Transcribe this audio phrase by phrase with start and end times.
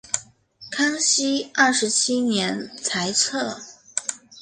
[0.71, 3.59] 康熙二十七年裁撤。